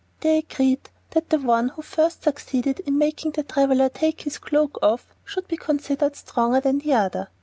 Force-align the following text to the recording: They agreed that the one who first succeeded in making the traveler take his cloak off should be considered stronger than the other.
They 0.21 0.39
agreed 0.39 0.89
that 1.11 1.29
the 1.29 1.37
one 1.37 1.69
who 1.69 1.83
first 1.83 2.23
succeeded 2.23 2.79
in 2.87 2.97
making 2.97 3.33
the 3.33 3.43
traveler 3.43 3.87
take 3.87 4.21
his 4.21 4.39
cloak 4.39 4.79
off 4.81 5.05
should 5.23 5.47
be 5.47 5.57
considered 5.57 6.15
stronger 6.15 6.59
than 6.59 6.79
the 6.79 6.93
other. 6.95 7.27